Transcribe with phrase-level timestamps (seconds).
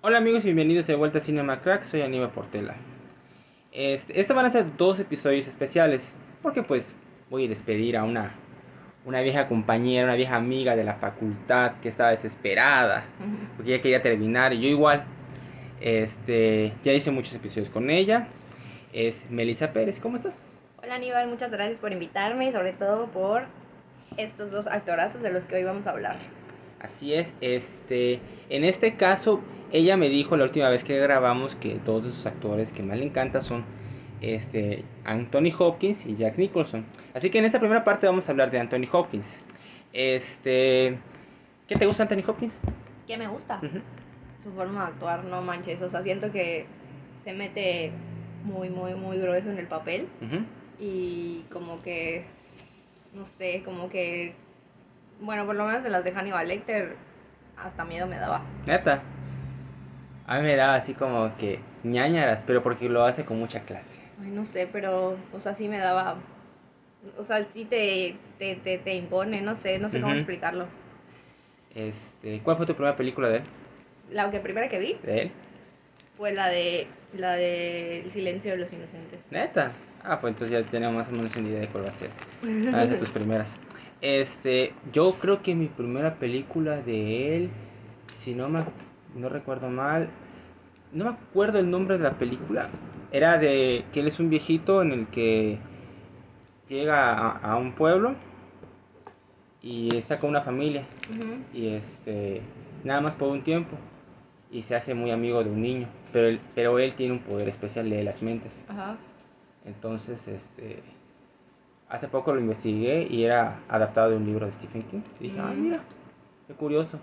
[0.00, 2.76] Hola amigos y bienvenidos de vuelta a Cinema Crack, soy Aníbal Portela.
[3.78, 6.96] Este, estos van a ser dos episodios especiales, porque pues
[7.30, 8.34] voy a despedir a una,
[9.04, 13.04] una vieja compañera, una vieja amiga de la facultad que estaba desesperada,
[13.54, 15.04] porque ya quería terminar, y yo igual.
[15.80, 18.26] Este, ya hice muchos episodios con ella.
[18.92, 20.44] Es Melissa Pérez, ¿cómo estás?
[20.82, 23.44] Hola Aníbal, muchas gracias por invitarme y sobre todo por
[24.16, 26.16] estos dos actorazos de los que hoy vamos a hablar.
[26.80, 28.18] Así es, este,
[28.50, 29.40] en este caso,
[29.72, 32.98] ella me dijo la última vez que grabamos que dos de sus actores que más
[32.98, 33.64] le encanta son
[34.20, 36.84] este, Anthony Hopkins y Jack Nicholson.
[37.14, 39.26] Así que en esta primera parte vamos a hablar de Anthony Hopkins.
[39.92, 40.98] Este,
[41.66, 42.60] ¿qué te gusta Anthony Hopkins?
[43.06, 43.60] ¿Qué me gusta?
[44.42, 46.66] Su forma de actuar, no manches, o sea, siento que
[47.24, 47.92] se mete
[48.44, 50.08] muy, muy, muy grueso en el papel
[50.78, 52.24] y como que,
[53.14, 54.34] no sé, como que,
[55.20, 56.96] bueno, por lo menos de las de Hannibal Lecter,
[57.56, 58.42] hasta miedo me daba.
[58.66, 59.02] Neta.
[60.28, 63.98] A mí me daba así como que ñañaras, pero porque lo hace con mucha clase.
[64.22, 66.16] Ay, no sé, pero, o sea, sí me daba,
[67.16, 70.66] o sea, sí te, te, te, te impone, no sé, no sé cómo explicarlo.
[71.74, 73.42] Este, ¿cuál fue tu primera película de él?
[74.10, 75.30] La que primera que vi ¿De él?
[76.16, 79.20] fue la de la de El silencio de los inocentes.
[79.30, 79.72] Neta.
[80.04, 82.10] Ah, pues entonces ya tenemos más o menos una idea de cuál va a ser.
[82.74, 83.56] Ah, de tus primeras.
[84.02, 87.50] Este, yo creo que mi primera película de él,
[88.18, 88.62] si no me
[89.14, 90.08] no recuerdo mal,
[90.92, 92.68] no me acuerdo el nombre de la película.
[93.10, 95.58] Era de que él es un viejito en el que
[96.68, 98.14] llega a, a un pueblo
[99.62, 100.84] y está con una familia
[101.52, 102.42] y este
[102.84, 103.76] nada más por un tiempo
[104.50, 107.48] y se hace muy amigo de un niño, pero él, pero él tiene un poder
[107.48, 108.64] especial de las mentes.
[109.66, 110.78] Entonces, este,
[111.90, 115.00] hace poco lo investigué y era adaptado de un libro de Stephen King.
[115.20, 115.62] Y dije, ah, Mm.
[115.62, 115.80] mira,
[116.46, 116.98] qué curioso.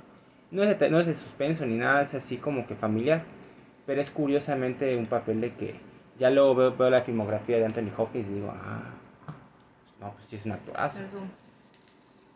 [0.56, 3.24] No es, de, no es de suspenso ni nada, es así como que familiar.
[3.86, 5.76] Pero es curiosamente un papel de que
[6.18, 8.94] ya luego veo, veo la filmografía de Anthony Hopkins y digo, ah,
[10.00, 11.00] no, pues sí es un actorazo.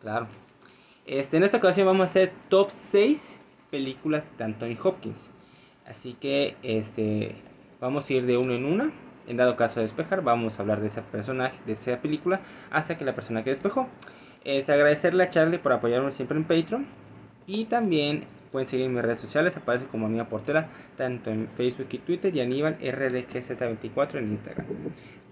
[0.02, 0.26] Claro.
[1.06, 5.30] Este, en esta ocasión vamos a hacer top 6 películas de Anthony Hopkins.
[5.86, 7.36] Así que este,
[7.80, 8.92] vamos a ir de uno en una.
[9.28, 12.98] En dado caso de despejar, vamos a hablar de ese personaje, de esa película, hasta
[12.98, 13.88] que la persona que despejó.
[14.44, 16.86] Es agradecerle a Charlie por apoyarme siempre en Patreon.
[17.52, 21.88] Y también pueden seguir en mis redes sociales, aparece como Amiga Portera, tanto en Facebook
[21.90, 24.66] y Twitter, y Aníbal RDGZ24 en Instagram.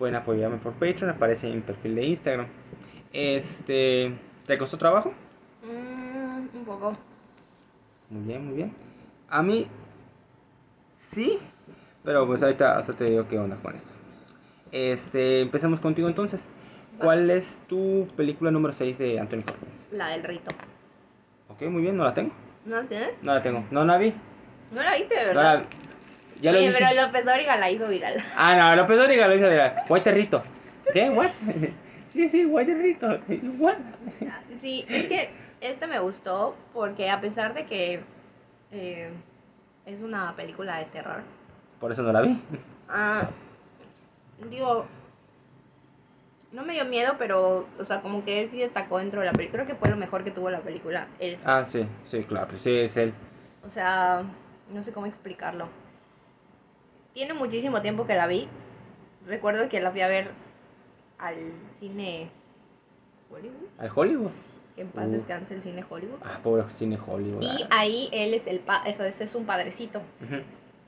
[0.01, 2.49] Pueden apoyarme por Patreon, aparece en mi perfil de Instagram.
[3.13, 4.13] Este,
[4.49, 5.13] ¿te costó trabajo?
[5.63, 6.93] Mm, un poco.
[8.11, 8.73] Muy bien, muy bien.
[9.29, 9.69] A mí,
[10.97, 11.39] sí,
[12.03, 13.93] pero pues ahorita, ahorita te digo qué onda con esto.
[14.73, 16.41] Este, empecemos contigo entonces.
[16.99, 19.87] ¿Cuál es tu película número 6 de Anthony Hopkins?
[19.93, 20.51] La del rito.
[21.49, 22.33] Ok, muy bien, no la tengo.
[22.65, 23.11] ¿No la tienes?
[23.23, 23.65] No la tengo.
[23.71, 24.13] No la vi.
[24.71, 25.59] ¿No la viste, de No verdad?
[25.61, 25.65] la,
[26.43, 28.23] ya lo Oye, pero López Dóriga la hizo viral.
[28.37, 30.43] Ah, no, López Dóriga lo hizo de White Rito.
[30.93, 31.11] ¿Qué?
[31.11, 31.31] ¿What?
[32.11, 33.19] sí, sí, White Rito.
[33.59, 33.77] ¿What?
[34.61, 38.01] Sí, es que este me gustó porque a pesar de que
[38.73, 39.11] eh,
[39.87, 41.23] es una película de terror,
[41.81, 42.39] Por eso no la vi.
[42.89, 43.29] ah,
[44.51, 44.87] digo,
[46.53, 49.33] no me dio miedo, pero, o sea, como que él sí destacó dentro de la
[49.33, 49.65] película.
[49.65, 51.09] Creo que fue lo mejor que tuvo la película.
[51.19, 51.39] Él.
[51.45, 52.57] Ah, sí, sí, claro.
[52.59, 53.13] Sí, es él.
[53.67, 54.25] O sea,
[54.73, 55.69] no sé cómo explicarlo.
[57.13, 58.49] Tiene muchísimo tiempo que la vi.
[59.27, 60.31] Recuerdo que la fui a ver
[61.19, 61.37] al
[61.73, 62.31] cine
[63.31, 63.69] Hollywood.
[63.79, 64.31] Al Hollywood.
[64.75, 65.11] Que en paz Uh.
[65.11, 66.21] descanse el cine Hollywood.
[66.25, 67.43] Ah, pobre cine Hollywood.
[67.43, 67.69] Y ah.
[67.71, 69.99] ahí él es el pa eso ese es un padrecito.
[70.23, 70.43] Ujú.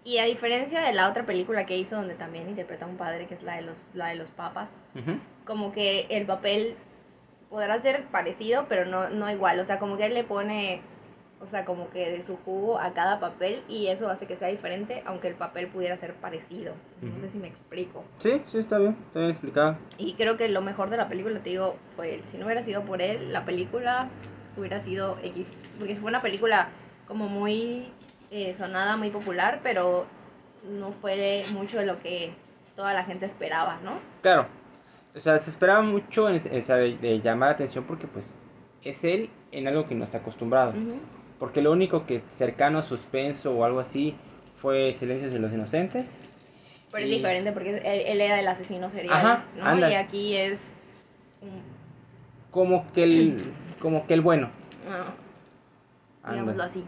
[0.04, 3.26] Y a diferencia de la otra película que hizo donde también interpreta a un padre
[3.26, 5.18] que es la de los la de los papas, Ujú.
[5.44, 6.76] como que el papel
[7.50, 10.80] podrá ser parecido, pero no no igual, o sea, como que él le pone
[11.42, 14.48] o sea, como que de su jugo a cada papel y eso hace que sea
[14.48, 16.74] diferente, aunque el papel pudiera ser parecido.
[17.00, 17.20] No Ujú.
[17.20, 18.04] sé si me explico.
[18.18, 19.78] Sí, sí, está bien, está bien explicado.
[19.96, 22.22] Y creo que lo mejor de la película, te digo, fue él.
[22.26, 24.10] Si no hubiera sido por él, la película
[24.56, 25.48] hubiera sido X.
[25.78, 26.68] Porque fue una película
[27.06, 27.90] como muy
[28.30, 30.06] eh, sonada, muy popular, pero
[30.64, 32.32] no fue mucho de lo que
[32.76, 33.92] toda la gente esperaba, ¿no?
[34.22, 34.46] Claro,
[35.14, 38.32] o sea, se esperaba mucho en, sea, de, de llamar la atención porque pues
[38.82, 40.72] es él en algo que no está acostumbrado.
[41.38, 44.14] Porque lo único que cercano a suspenso o algo así
[44.60, 46.20] fue Silencios de los Inocentes
[46.92, 49.64] Pero Y- es diferente porque él, él era el asesino serial, Ajá, ¿no?
[49.64, 49.90] anda.
[49.90, 50.74] Y aquí es...
[52.50, 53.42] Como que el,
[53.80, 54.50] como que el bueno.
[54.88, 55.14] ah,
[56.22, 56.32] Anda.
[56.32, 56.84] digámoslo así.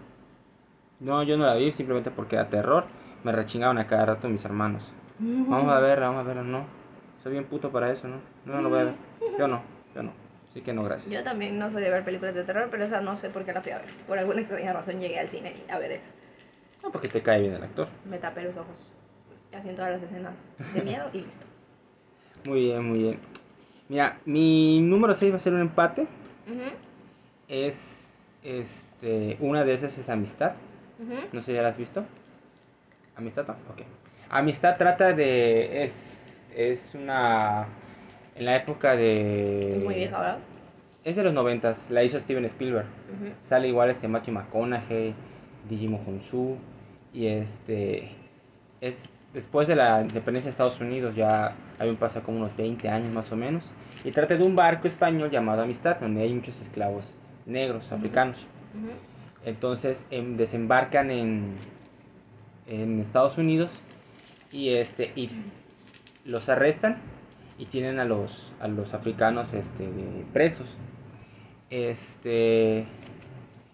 [1.03, 2.85] No, yo no la vi simplemente porque era terror.
[3.25, 4.93] Me rechingaban a cada rato mis hermanos.
[5.19, 6.65] Vamos a verla, vamos a verla, no.
[7.23, 8.17] Soy bien puto para eso, ¿no?
[8.45, 8.95] No, no lo voy a ver.
[9.39, 9.63] Yo no,
[9.95, 10.13] yo no.
[10.49, 11.13] Así que no, gracias.
[11.13, 13.53] Yo también no soy de ver películas de terror, pero esa no sé por qué
[13.53, 13.89] la fui a ver.
[14.07, 16.07] Por alguna extraña razón llegué al cine a ver esa.
[16.83, 17.89] No, porque te cae bien el actor.
[18.05, 18.91] Me tapé los ojos.
[19.53, 21.47] Y así en todas las escenas de miedo y listo.
[22.47, 23.19] Muy bien, muy bien.
[23.89, 26.07] Mira, mi número 6 va a ser un empate.
[27.49, 28.09] Es,
[28.43, 30.53] este, una de esas es Amistad.
[31.33, 32.05] No sé, ¿ya la has visto?
[33.17, 33.47] ¿Amistad?
[33.47, 33.83] No, ok.
[34.31, 37.67] Amistad trata de, es, es una,
[38.35, 39.77] en la época de...
[39.77, 40.39] Es muy vieja, ¿verdad?
[41.05, 42.87] Es de los noventas, la hizo Steven Spielberg.
[43.43, 45.15] Sale igual este Matthew McConaughey,
[45.69, 46.57] Digimon Honsu
[47.13, 48.11] y este
[48.81, 52.89] es después de la independencia de Estados Unidos ya hay un paso como unos 20
[52.89, 53.65] años más o menos
[54.05, 57.15] y trata de un barco español llamado Amistad donde hay muchos esclavos
[57.47, 58.47] negros africanos.
[59.45, 61.57] Entonces em, desembarcan en
[62.67, 63.73] en Estados Unidos
[64.51, 65.31] y este y
[66.25, 66.99] los arrestan
[67.59, 69.89] y tienen a los a los africanos este
[70.33, 70.77] presos.
[71.71, 72.87] Este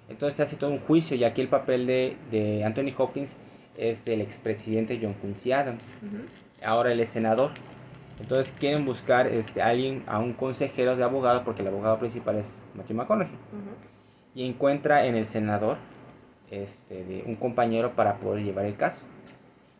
[0.08, 3.36] entonces se hace todo un juicio y aquí el papel de, de Anthony Hopkins
[3.76, 5.94] es el expresidente John Quincy Adams.
[6.64, 7.52] Ahora él es senador.
[8.20, 12.36] Entonces quieren buscar este, a alguien, a un consejero de abogado, porque el abogado principal
[12.38, 13.36] es Matthew McConaughey.
[14.34, 15.76] Y encuentra en el senador
[16.50, 19.04] este, de un compañero para poder llevar el caso.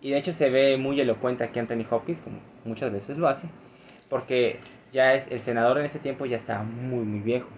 [0.00, 3.48] Y de hecho se ve muy elocuente aquí Anthony Hopkins, como muchas veces lo hace,
[4.08, 4.58] porque
[4.92, 7.48] ya es el senador en ese tiempo ya está muy muy viejo.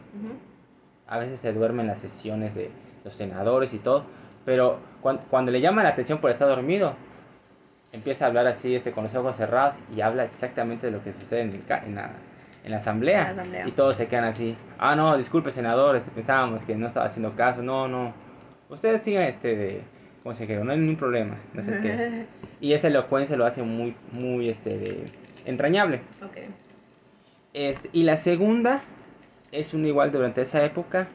[1.07, 2.71] A veces se duerme en las sesiones de
[3.05, 4.05] los senadores y todo,
[4.45, 6.95] pero cuan- cuando, le llama la atención por estar dormido,
[7.93, 11.13] empieza a hablar así, este, con los ojos cerrados y habla exactamente de lo que
[11.13, 12.13] sucede en, el en la,
[12.65, 13.31] en la asamblea.
[13.31, 13.69] En la asamblea.
[13.69, 17.35] Y todos se quedan así, ah, no, disculpe senador, este, pensábamos que no estaba haciendo
[17.35, 18.13] caso, no, no.
[18.69, 19.83] Ustedes sigan este de
[20.23, 22.27] consejero, no hay ningún problema, no sé qué.
[22.61, 25.05] Y esa elocuencia lo hace muy, muy, este, de,
[25.47, 26.03] entrañable.
[26.23, 26.37] ok.
[27.53, 28.83] Este, y la segunda
[29.51, 31.09] es una igual durante esa época,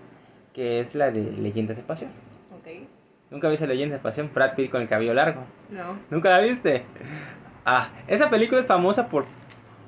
[0.53, 2.09] que es la de Leyendas de Pasión.
[2.51, 2.87] Ok.
[3.31, 4.31] ¿Nunca viste Leyendas de Pasión?
[4.33, 5.43] Brad Pitt con el cabello largo.
[5.69, 5.99] No.
[6.09, 6.83] ¿Nunca la viste?
[7.63, 9.25] Ah, esa película es famosa por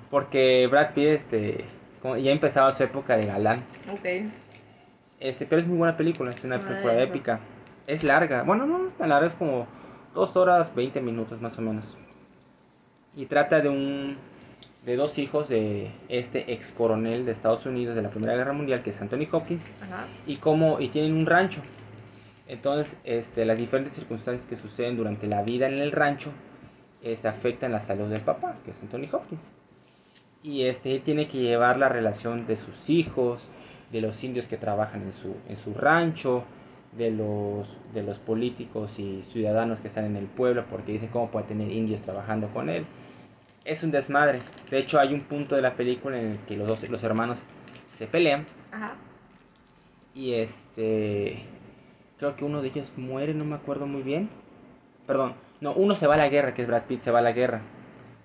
[0.10, 1.66] porque Brad Pitt este,
[2.02, 3.64] como ya empezaba su época de galán.
[3.92, 4.30] Ok.
[5.20, 7.40] Este, pero es muy buena película, es una película épica.
[7.88, 9.68] Es larga, bueno, no es tan larga, es como
[10.14, 11.98] 2 horas 20 minutos más o menos.
[13.16, 14.18] Y trata de un
[14.86, 18.84] de dos hijos de este ex coronel de Estados Unidos de la Primera Guerra Mundial,
[18.84, 20.06] que es Anthony Hopkins, Ajá.
[20.26, 21.62] y cómo y tienen un rancho.
[22.48, 26.32] Entonces, este, las diferentes circunstancias que suceden durante la vida en el rancho
[27.02, 29.52] este, afectan la salud del papá, que es Anthony Hopkins.
[30.48, 33.50] Y este él tiene que llevar la relación de sus hijos,
[33.92, 36.46] de los indios que trabajan en su, en su rancho,
[36.94, 41.30] de los, de los políticos y ciudadanos que están en el pueblo, porque dicen cómo
[41.30, 42.86] puede tener indios trabajando con él.
[43.66, 44.40] Es un desmadre.
[44.72, 47.44] De hecho, hay un punto de la película en el que los dos los hermanos
[47.90, 48.96] se pelean Ajá.
[50.16, 51.44] y este.
[52.20, 54.30] Creo que uno de ellos muere, no me acuerdo muy bien.
[55.06, 57.22] Perdón, no, uno se va a la guerra, que es Brad Pitt, se va a
[57.22, 57.62] la guerra.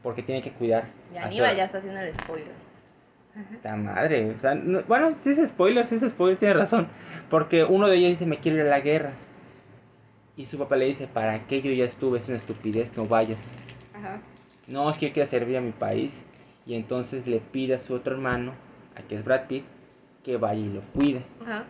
[0.02, 0.84] Porque tiene que cuidar.
[1.12, 2.52] Su- Aníbal ya está haciendo el spoiler.
[3.50, 6.88] Puta madre, o sea, no- bueno, si es spoiler, si es spoiler, tiene razón.
[7.30, 9.12] Porque uno de ellos dice, me quiero ir a la guerra.
[10.36, 12.18] Y su papá le dice, ¿para qué yo ya estuve?
[12.18, 13.54] Es una estupidez, no vayas.
[13.94, 14.20] Ajá.
[14.66, 16.22] No, es que yo quiero servir a mi país.
[16.66, 18.52] Y entonces le pide a su otro hermano,
[18.96, 19.64] a que es Brad Pitt,
[20.24, 21.22] que vaya y lo cuide.
[21.42, 21.64] Ajá.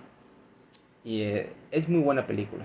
[1.05, 2.65] Y eh, es muy buena película.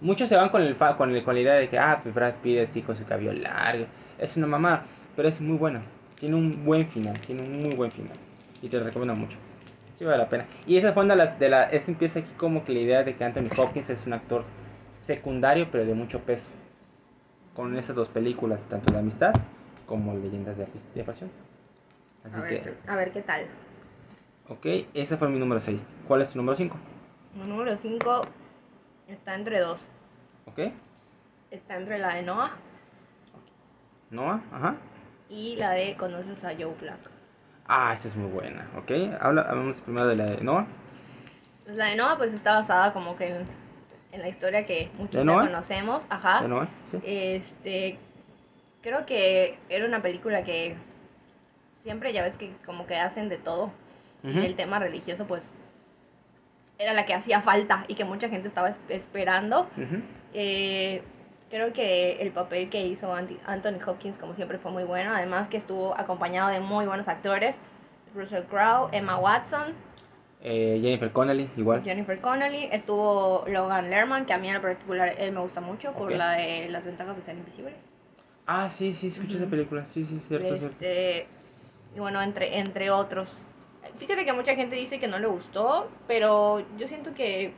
[0.00, 2.14] Muchos se van con, el fa- con, el- con la idea de que, ah, pues
[2.14, 3.86] Brad Pitt así con su cabello largo.
[4.18, 4.84] Es una mamá,
[5.16, 5.82] pero es muy buena.
[6.18, 8.16] Tiene un buen final, tiene un muy buen final.
[8.62, 9.38] Y te lo recomiendo mucho.
[9.98, 10.46] Sí vale la pena.
[10.66, 13.04] Y esa fue una de las, de la, esa empieza aquí como que la idea
[13.04, 14.44] de que Anthony Hopkins es un actor
[14.96, 16.50] secundario, pero de mucho peso.
[17.54, 19.32] Con esas dos películas, tanto de amistad
[19.86, 21.30] como Leyendas de, de Pasión.
[22.24, 23.46] Así A ver, que, a ver qué tal.
[24.48, 25.84] ok, ese fue mi número 6.
[26.08, 26.76] ¿Cuál es tu número 5?
[27.34, 28.22] El número 5
[29.08, 29.80] está entre dos.
[30.46, 30.60] ¿Ok?
[31.50, 32.52] Está entre la de Noah
[34.14, 34.76] Noah, ajá.
[35.28, 36.98] y la de Conoces a Joe Black.
[37.66, 38.90] Ah, esa es muy buena, ¿ok?
[39.20, 40.66] Habla, hablamos primero de la de Noah.
[41.64, 43.46] Pues la de Noah pues está basada como que en,
[44.12, 46.04] en la historia que muchos conocemos.
[46.10, 46.42] Ajá.
[46.42, 46.68] ¿De Noah?
[46.90, 46.98] Sí.
[47.02, 47.98] Este,
[48.82, 50.76] creo que era una película que
[51.82, 53.72] siempre ya ves que como que hacen de todo.
[54.22, 55.50] Y el tema religioso pues
[56.78, 59.68] era la que hacía falta y que mucha gente estaba es- esperando.
[60.32, 61.02] Eh,
[61.54, 65.14] Creo que el papel que hizo Anthony Hopkins, como siempre, fue muy bueno.
[65.14, 67.60] Además que estuvo acompañado de muy buenos actores.
[68.12, 69.72] Russell Crowe, Emma Watson,
[70.42, 71.84] Eh, Jennifer Connelly, igual.
[71.84, 72.68] Jennifer Connelly.
[72.72, 76.68] Estuvo Logan Lerman, que a mí en particular él me gusta mucho por la de
[76.70, 77.74] las ventajas de ser invisible.
[78.48, 79.86] Ah, sí, sí, escuché esa película.
[79.90, 80.66] Sí, sí, cierto, cierto.
[80.66, 81.28] Este,
[81.94, 83.46] y bueno, entre, entre otros.
[83.94, 87.54] Fíjate que mucha gente dice que no le gustó, pero yo siento que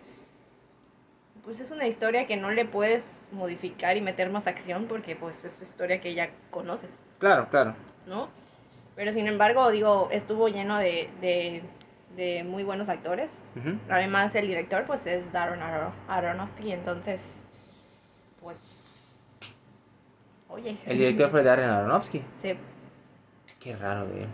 [1.47, 5.45] pues es una historia que no le puedes modificar y meter más acción porque pues
[5.45, 7.75] es historia que ya conoces, Claro, claro.
[8.07, 8.29] ¿no?
[8.97, 11.63] Pero sin embargo, digo, estuvo lleno de, de,
[12.17, 13.31] de muy buenos actores.
[13.89, 17.41] Además, el director pues es Darren Aron- Aronofsky, entonces,
[18.41, 19.17] pues,
[20.49, 20.77] oye.
[20.87, 22.23] El director fue Darren Aronofsky.
[22.43, 22.55] Sí,
[23.61, 24.29] Qué raro de él.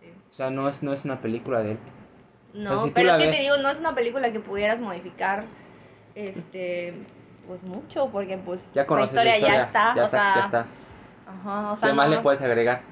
[0.00, 0.06] sí.
[0.30, 1.78] O sea, no es, no es una película de él.
[2.54, 5.44] No, si pero es que te digo, no es una película que pudieras modificar,
[6.14, 6.94] este,
[7.48, 10.66] pues mucho, porque pues Ya la historia, ya está, Ya o está, sea, ya está.
[11.26, 12.82] ajá, o sea, ¿Qué más no- le puedes agregar?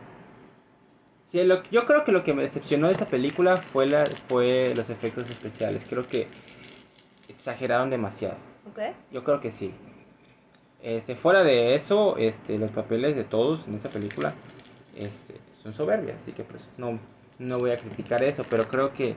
[1.25, 4.75] Sí, lo, yo creo que lo que me decepcionó de esa película fue, la, fue
[4.75, 5.83] los efectos especiales.
[5.89, 6.27] Creo que
[7.29, 8.37] exageraron demasiado.
[8.69, 8.81] ¿Ok?
[9.13, 9.73] Yo creo que sí.
[10.83, 14.33] Este, fuera de eso, este, los papeles de todos en esa película
[14.97, 16.99] este, son soberbias, así que pues no,
[17.39, 19.15] no voy a criticar eso, pero creo que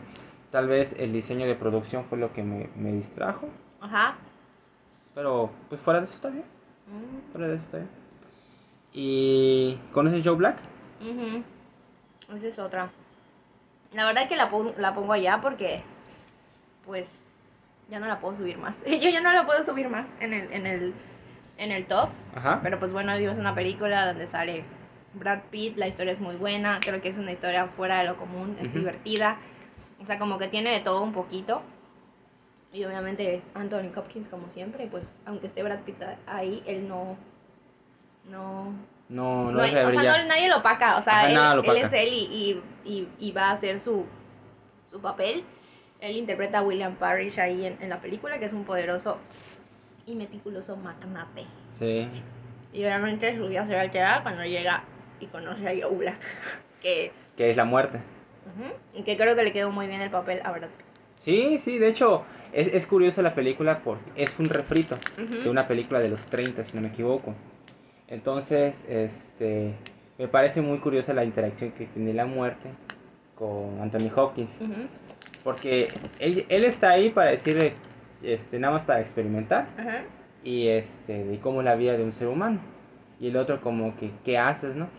[0.51, 3.47] tal vez el diseño de producción fue lo que me, me distrajo,
[3.83, 4.15] Ajá.
[5.13, 6.45] pero pues fuera de eso está bien,
[6.87, 7.89] Mm, fuera de eso está bien.
[8.93, 10.57] ¿Y conoces Joe Black?
[11.01, 11.43] ujú.
[12.37, 12.89] Esa es otra.
[13.93, 15.81] La verdad que la, pon- la pongo allá porque,
[16.85, 17.07] pues,
[17.89, 18.81] ya no la puedo subir más.
[18.85, 20.93] Yo ya no la puedo subir más en el, en el,
[21.57, 22.09] en el top.
[22.35, 22.59] Ajá.
[22.63, 24.63] Pero pues bueno, es una película donde sale
[25.13, 28.17] Brad Pitt, la historia es muy buena, creo que es una historia fuera de lo
[28.17, 29.37] común, es divertida,
[30.01, 31.61] o sea, como que tiene de todo un poquito.
[32.73, 37.15] Y obviamente Anthony Hopkins como siempre, pues aunque esté Brad Pitt ahí, él no...
[38.29, 38.73] No,
[39.09, 41.77] No, no, no hay- o sea, no, nadie lo opaca, o sea, Ajá, él, él
[41.77, 44.05] es él y, y, y, y va a hacer su,
[44.89, 45.43] su papel.
[45.99, 49.17] Él interpreta a William Parrish ahí en, en la película, que es un poderoso
[50.05, 51.45] y meticuloso magnate.
[51.77, 52.07] Sí.
[52.73, 54.83] Y obviamente su vida se va a alterar cuando llega
[55.19, 56.19] y conoce a Joe Black.
[56.81, 57.99] Que, Que es la muerte.
[58.45, 60.85] ujú, y que creo que le quedó muy bien el papel a Brad Pitt.
[61.15, 65.67] Sí, sí, de hecho, es, es curioso la película porque es un refrito de una
[65.67, 67.33] película de los 30, si no me equivoco.
[68.07, 69.73] Entonces, este,
[70.17, 72.69] me parece muy curiosa la interacción que tiene la muerte
[73.35, 74.51] con Anthony Hopkins.
[75.43, 77.73] Porque él, él está ahí para decirle,
[78.21, 79.67] este, nada más para experimentar
[80.43, 82.59] y este, de cómo es la vida de un ser humano.
[83.19, 84.89] Y el otro como que, ¿qué haces, no?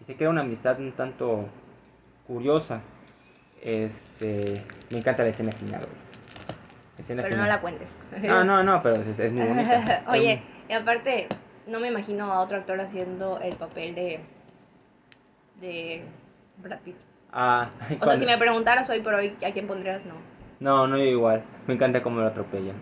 [0.00, 1.46] Y se crea una amistad un tanto
[2.26, 2.82] curiosa.
[3.62, 6.03] Este, me encanta la escena final, güey.
[7.06, 7.88] Pero no la cuentes.
[8.22, 10.04] No, no, no, pero es, es muy bonita.
[10.08, 11.26] Oye, y aparte,
[11.66, 14.20] no me imagino a otro actor haciendo el papel de.
[15.60, 16.04] de
[16.58, 16.96] Brad Pitt.
[17.32, 17.68] Ah,
[18.00, 20.14] O sea, si me preguntaras hoy por hoy a quién pondrías, no.
[20.60, 21.42] No, no yo igual.
[21.66, 22.76] Me encanta cómo lo atropellan.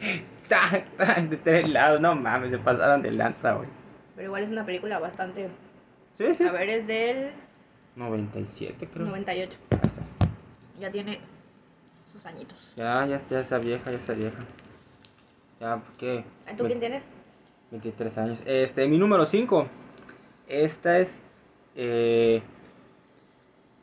[0.48, 3.68] Tac, tac, de tres lados, no mames, se pasaron de lanza, güey.
[4.14, 5.48] Pero igual es una película bastante.
[6.14, 6.46] Sí, sí.
[6.46, 7.30] A ver, es del
[7.96, 9.06] 97, creo.
[9.06, 9.58] 98.
[9.70, 10.02] Ahí está.
[10.80, 11.18] Ya tiene
[12.14, 12.74] sus añitos.
[12.76, 14.38] Ya, ya, ya está vieja, ya está vieja.
[15.60, 16.24] Ya, ¿qué?
[16.56, 17.02] ¿Tú quién tienes?
[17.72, 18.42] 23 años.
[18.46, 19.66] Este, mi número 5.
[20.46, 21.10] Esta es.
[21.74, 22.40] Eh,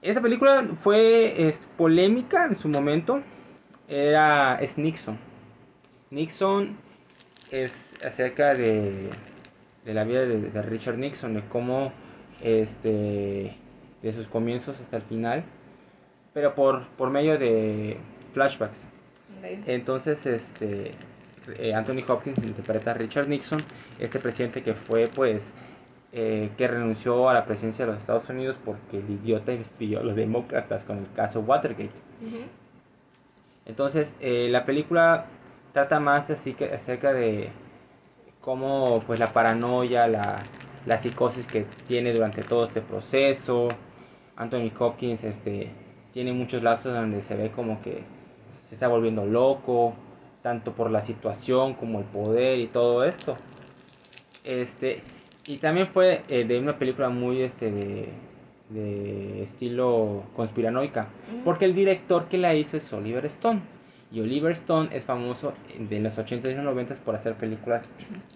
[0.01, 3.21] esta película fue es, polémica en su momento.
[3.89, 4.61] Era.
[4.61, 5.19] Es Nixon.
[6.09, 6.77] Nixon
[7.51, 9.09] es acerca de,
[9.83, 11.91] de la vida de, de Richard Nixon, de cómo.
[12.41, 13.57] Este.
[14.01, 15.43] De sus comienzos hasta el final.
[16.33, 17.97] Pero por, por medio de
[18.33, 18.85] flashbacks.
[19.65, 20.91] Entonces, este,
[21.57, 23.59] eh, Anthony Hopkins interpreta a Richard Nixon,
[23.99, 25.53] este presidente que fue, pues,
[26.13, 30.03] eh, que renunció a la presidencia de los Estados Unidos porque el idiota despidió a
[30.03, 31.89] los demócratas con el caso Watergate.
[33.65, 35.25] Entonces, eh, la película
[35.73, 37.49] trata más así que acerca de
[38.41, 40.43] cómo, pues, la paranoia, la,
[40.85, 43.69] la psicosis que tiene durante todo este proceso.
[44.35, 45.71] Anthony Hopkins, este,
[46.11, 48.03] tiene muchos lapsos donde se ve como que
[48.71, 49.93] se está volviendo loco,
[50.41, 53.35] tanto por la situación como el poder y todo esto.
[54.45, 55.01] Este,
[55.45, 58.07] y también fue eh, de una película muy este de,
[58.69, 61.43] de estilo conspiranoica, Ujú.
[61.43, 63.59] porque el director que la hizo es Oliver Stone.
[64.09, 67.81] Y Oliver Stone es famoso de los 80s y los 90s por hacer películas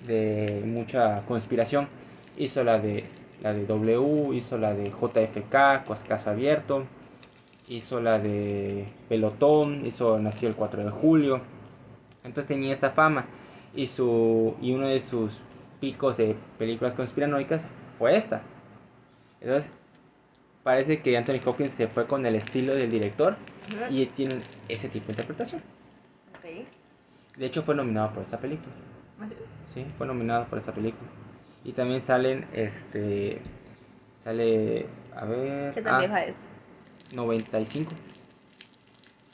[0.05, 1.87] de mucha conspiración.
[2.37, 3.05] Hizo la de
[3.41, 6.83] la de W, hizo la de JFK, Caso Abierto,
[7.67, 11.41] hizo la de Pelotón, hizo Nació el 4 de julio.
[12.23, 13.25] Entonces tenía esta fama.
[13.73, 15.39] Y, su, y uno de sus
[15.79, 17.67] picos de películas conspiranoicas
[17.99, 18.41] fue esta.
[19.41, 19.69] Entonces,
[20.63, 23.35] parece que Anthony Hopkins se fue con el estilo del director
[23.89, 25.61] y tiene ese tipo de interpretación.
[27.37, 28.73] De hecho, fue nominado por esta película.
[29.19, 29.35] Así.
[29.73, 31.09] Sí, fue nominado por esta película.
[31.63, 33.41] Y también salen, este,
[34.23, 36.35] sale, a ver, ¿Qué tan ah, vieja es?
[37.15, 37.91] 95,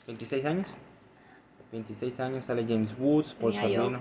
[0.06, 0.66] 26 años.
[1.72, 3.82] 26 años sale James Woods, Paul Tenía yo.
[3.82, 4.00] Sorvino.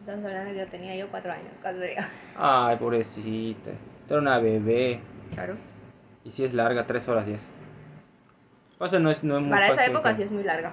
[0.00, 2.08] Estamos hablando de que yo tenía yo cuatro años, casi sería.
[2.36, 3.70] Ay, pobrecita.
[4.08, 5.00] Era una bebé.
[5.32, 5.56] Claro.
[6.24, 7.46] Y si es larga, 3 horas 10.
[8.78, 10.72] O sea, no es, no es muy Para esa época que- sí es muy larga.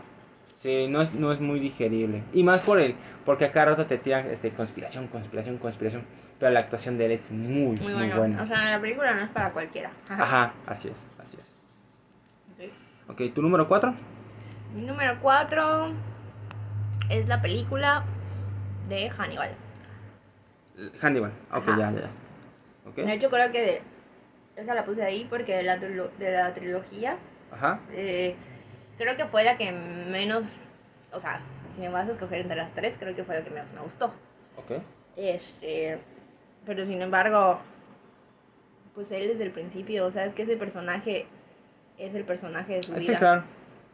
[0.54, 2.24] Sí, no es, no es muy digerible.
[2.34, 2.96] Y más por él,
[3.26, 6.04] porque a cada rato te tiran este, conspiración, conspiración, conspiración.
[6.40, 8.18] Pero la actuación de él es muy, Muy muy, bueno.
[8.18, 8.44] buena.
[8.44, 9.92] O sea, la película no es para cualquiera.
[10.10, 11.61] Ajá, así es, así es.
[13.10, 13.34] Ok.
[13.34, 13.94] ¿tu número 4?
[14.74, 15.90] Mi número 4
[17.10, 18.04] es la película
[18.88, 19.52] de Hannibal.
[21.02, 21.32] Hannibal.
[21.54, 21.78] Ok, Ajá.
[21.78, 22.00] ya, ya.
[22.02, 22.10] ya.
[22.90, 22.96] Ok.
[22.96, 23.82] De hecho, creo que
[24.56, 27.18] esa la puse ahí porque de la, de la trilogía
[27.52, 27.80] Ajá.
[27.92, 28.36] eh,
[28.98, 30.44] creo que fue la que menos,
[31.12, 31.42] o sea,
[31.76, 33.82] si me vas a escoger entre las tres, creo que fue la que menos me
[33.82, 34.08] gustó.
[34.58, 34.82] Ok.
[35.16, 36.00] Este,
[36.66, 37.60] pero sin embargo,
[38.96, 41.26] pues él desde el principio, o sea, es que ese personaje
[42.06, 43.20] es el personaje de su Ah, vida.
[43.20, 43.44] Claro.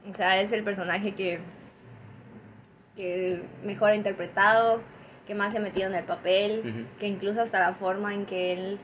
[0.10, 1.40] O sea, es el personaje que,
[2.96, 4.82] que mejor ha interpretado,
[5.28, 8.54] que más se ha metido en el papel, que incluso hasta la forma en que
[8.54, 8.80] él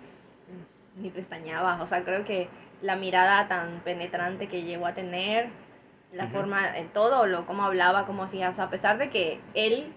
[0.97, 1.81] ni pestañaba.
[1.81, 2.49] O sea, creo que
[2.81, 5.47] la mirada tan penetrante que llegó a tener,
[6.11, 9.39] la forma, en todo, lo cómo hablaba, cómo hacía, o sea, a pesar de que
[9.55, 9.93] él,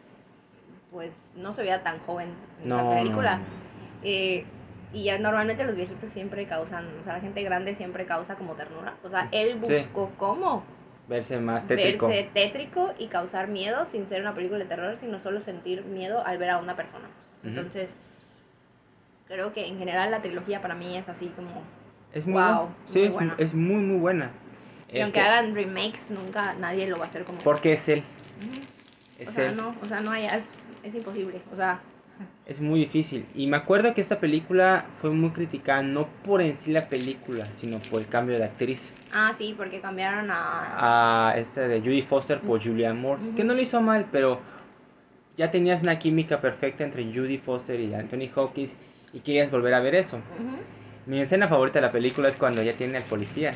[0.91, 2.31] pues, no se veía tan joven
[2.63, 3.37] en No, la no, película.
[3.39, 3.45] no.
[4.05, 4.47] eh,
[4.93, 8.55] y ya normalmente los viejitos siempre causan, o sea, la gente grande siempre causa como
[8.55, 8.95] ternura.
[9.05, 9.73] O sea, él Sí.
[9.75, 10.65] buscó cómo
[11.09, 12.09] Verse más tétrico.
[12.09, 16.25] verse tétrico y causar miedo sin ser una película de terror, sino solo sentir miedo
[16.27, 17.05] al ver a una persona.
[17.43, 17.49] Ujú.
[17.51, 17.91] Entonces,
[19.27, 21.51] creo que en general la trilogía para mí es así como...
[22.13, 22.69] Es muy Wow.
[22.87, 23.35] Sí, muy es, buena.
[23.39, 24.31] es muy, muy buena.
[24.89, 27.41] Y aunque Este, hagan remakes, nunca nadie lo va a hacer como...
[27.41, 28.03] Porque es él.
[28.41, 28.61] Ujú.
[29.19, 29.57] Es O sea, él.
[29.57, 31.41] no, o sea, no hay, es, es imposible.
[31.53, 31.81] O sea,
[32.47, 33.27] Es muy difícil.
[33.35, 37.51] Y me acuerdo que esta película fue muy criticada, no por en sí la película,
[37.51, 38.95] sino por el cambio de actriz.
[39.13, 41.31] ah, sí, porque cambiaron a...
[41.31, 43.21] A esta de Judy Foster por Julianne Moore.
[43.35, 44.41] Que no lo hizo mal, pero
[45.37, 48.73] ya tenías una química perfecta entre Judy Foster y Anthony Hopkins.
[49.13, 50.19] Y querías volver a ver eso.
[51.07, 53.53] Mi escena favorita de la película es cuando ya tiene al policía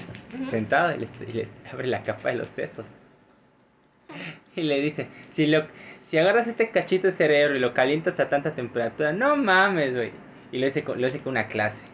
[0.50, 2.86] sentado y le, y le abre la capa de los sesos.
[4.56, 5.64] Y le dice, si lo
[6.10, 10.10] si agarras este cachito de cerebro y lo calientas a tanta temperatura, no mames, güey.
[10.50, 11.86] Y lo hace con, lo hace con una clase.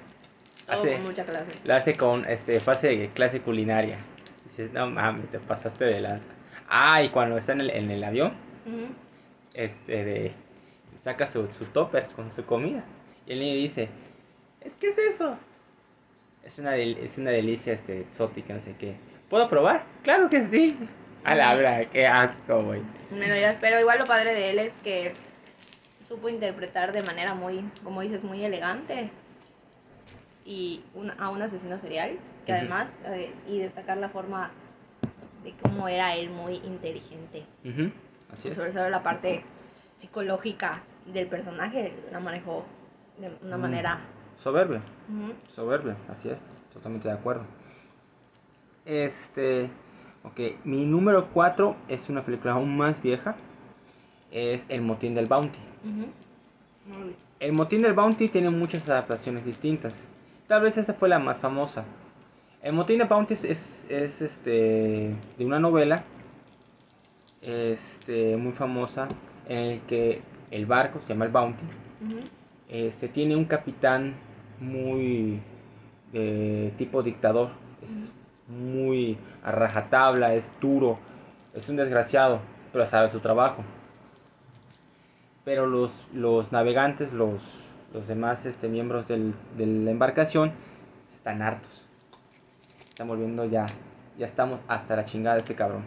[0.65, 1.53] Todo Hace, con mucha clase.
[1.65, 3.99] lo hace con este fase de clase culinaria.
[4.47, 6.29] Dices, no mames, te pasaste de lanza.
[6.67, 8.33] Ah, y cuando está en el, en el avión,
[9.53, 10.33] este de
[10.95, 12.83] saca su, su topper con su comida.
[13.27, 13.91] Y el niño dice,
[14.63, 15.37] ¿es qué es eso?
[16.43, 18.97] Es una, es una delicia este, exótica, no sé qué.
[19.29, 19.85] ¿Puedo probar?
[20.03, 20.75] Claro que sí.
[21.27, 22.83] A la verdad, qué asco, güey.
[23.61, 25.13] Pero igual lo padre de él es que
[26.07, 29.11] supo interpretar de manera muy, como dices, muy elegante
[30.45, 34.51] y un- a un asesino serial, que además, eh, y destacar la forma
[35.43, 37.45] de cómo era él muy inteligente.
[37.65, 37.91] Ujú,
[38.33, 38.55] Así es.
[38.55, 39.43] Sobre todo la parte
[39.99, 42.65] psicológica del personaje la manejó
[43.19, 43.61] de una Mm.
[43.61, 43.99] manera...
[44.39, 45.33] Soberbio, Ujú.
[45.49, 46.39] soberbio, así es.
[46.73, 47.43] Totalmente de acuerdo.
[48.85, 49.69] Este,
[50.27, 53.35] ok, mi número 4 es una película aún más vieja.
[54.31, 55.59] Es El Motín del Bounty.
[57.41, 60.05] El Motín del Bounty tiene muchas adaptaciones distintas.
[60.47, 61.85] Tal vez esa fue la más famosa.
[62.63, 66.03] El Motín del Bounty es, es- es, este, de una novela
[67.43, 69.07] este, muy famosa
[69.49, 71.63] en el que el barco se llama el Bounty.
[72.05, 72.17] Ujú.
[72.69, 74.15] Este, tiene un capitán
[74.61, 75.41] muy
[76.13, 77.51] de tipo dictador.
[77.83, 78.11] Es
[78.49, 80.99] muy a rajatabla, es duro,
[81.55, 82.41] es un desgraciado,
[82.73, 83.63] pero sabe su trabajo.
[85.45, 87.41] Pero los, los navegantes, los,
[87.95, 90.53] los demás este, miembros del- de la embarcación,
[91.15, 91.87] están hartos.
[92.89, 93.65] Están volviendo ya,
[94.19, 95.85] ya estamos hasta la chingada de este cabrón.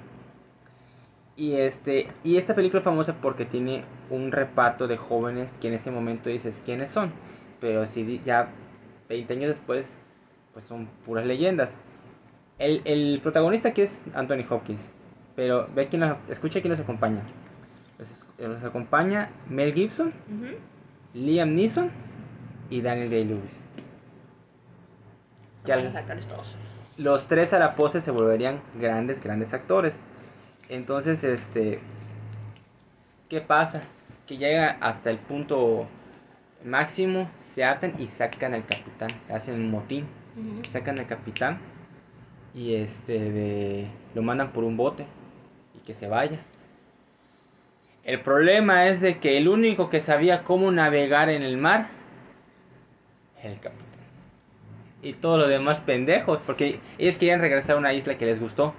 [1.35, 5.73] Y, este, y esta película es famosa porque tiene un reparto de jóvenes que en
[5.75, 7.11] ese momento dices quiénes son.
[7.61, 8.49] Pero si ya
[9.07, 9.93] 20 años después,
[10.53, 11.73] pues son puras leyendas.
[12.59, 14.81] El, el protagonista aquí es Anthony Hopkins.
[15.35, 17.23] Pero ve quién nos, escucha quién nos acompaña.
[17.97, 20.13] Nos, nos acompaña Mel Gibson.
[21.13, 21.89] Liam Neeson
[22.69, 23.59] y Daniel Day-Lewis.
[25.65, 25.91] Que
[26.97, 29.95] los tres a la pose se volverían grandes, grandes actores.
[30.67, 31.79] Entonces, este,
[33.29, 33.81] ¿qué pasa?
[34.29, 35.87] que llega hasta el punto
[36.63, 40.05] máximo, se atan y sacan al capitán, hacen un motín,
[40.71, 41.57] sacan al capitán
[42.53, 45.05] y este de, lo mandan por un bote
[45.75, 46.39] y que se vaya.
[48.03, 51.89] El problema es de que el único que sabía cómo navegar en el mar
[53.43, 53.85] el capitán.
[55.01, 58.73] Y todos los demás pendejos, porque ellos querían regresar a una isla que les gustó.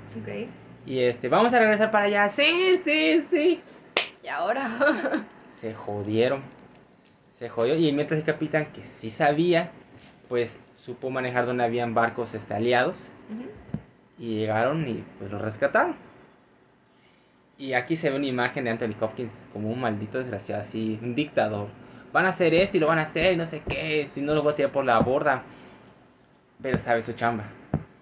[0.84, 2.28] Y este, vamos a regresar para allá.
[2.28, 3.62] Sí, sí, sí.
[4.22, 5.24] Y ahora.
[5.48, 6.42] Se jodieron.
[7.32, 7.74] Se jodió.
[7.74, 9.70] Y mientras el capitán, que sí sabía,
[10.28, 13.08] pues supo manejar donde habían barcos este, aliados.
[14.18, 15.96] Y llegaron y pues lo rescataron.
[17.58, 21.14] Y aquí se ve una imagen de Anthony Hopkins como un maldito desgraciado, así, un
[21.14, 21.68] dictador.
[22.12, 24.34] Van a hacer esto y lo van a hacer y no sé qué, si no
[24.34, 25.42] lo voy a tirar por la borda.
[26.62, 27.44] Pero sabe su chamba.